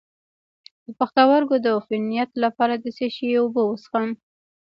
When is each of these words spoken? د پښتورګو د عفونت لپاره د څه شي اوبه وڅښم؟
د 0.85 0.87
پښتورګو 0.99 1.55
د 1.61 1.65
عفونت 1.77 2.29
لپاره 2.43 2.73
د 2.77 2.85
څه 2.97 3.07
شي 3.15 3.29
اوبه 3.41 3.61
وڅښم؟ 3.65 4.09